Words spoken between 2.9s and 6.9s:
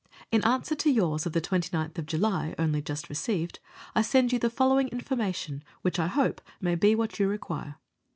received, I send you the following information, which I hope may